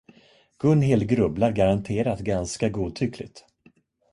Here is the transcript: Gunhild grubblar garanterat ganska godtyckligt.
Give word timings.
Gunhild 0.57 1.07
grubblar 1.07 1.51
garanterat 1.51 2.19
ganska 2.19 2.69
godtyckligt. 2.69 3.45